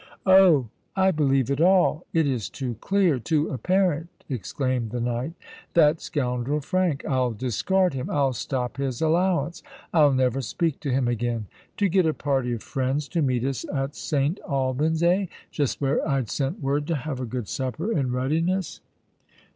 "Oh! 0.25 0.65
I 0.95 1.11
believe 1.11 1.51
it 1.51 1.61
all:—It 1.61 2.25
is 2.25 2.49
too 2.49 2.73
clear—too 2.81 3.49
apparent!" 3.49 4.07
exclaimed 4.29 4.89
the 4.89 4.99
knight. 4.99 5.33
"That 5.75 6.01
scoundrel 6.01 6.59
Frank—I'll 6.59 7.33
discard 7.33 7.93
him—I'll 7.93 8.33
stop 8.33 8.77
his 8.77 8.99
allowance—I'll 8.99 10.13
never 10.13 10.41
speak 10.41 10.79
to 10.79 10.89
him 10.91 11.07
again! 11.07 11.45
To 11.77 11.87
get 11.87 12.07
a 12.07 12.15
party 12.15 12.51
of 12.53 12.63
friends 12.63 13.07
to 13.09 13.21
meet 13.21 13.43
us 13.45 13.63
at 13.71 13.95
St. 13.95 14.39
Alban's—eh? 14.49 15.27
Just 15.51 15.79
where 15.79 16.07
I'd 16.09 16.31
sent 16.31 16.63
word 16.63 16.87
to 16.87 16.95
have 16.95 17.19
a 17.19 17.25
good 17.27 17.47
supper 17.47 17.91
in 17.91 18.11
readiness!" 18.11 18.81